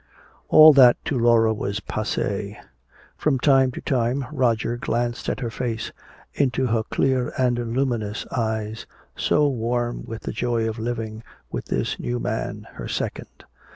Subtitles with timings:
[0.47, 2.57] All that to Laura was passé.
[3.17, 5.91] From time to time Roger glanced at her face,
[6.33, 11.99] into her clear and luminous eyes so warm with the joy of living with this
[11.99, 13.43] new man, her second.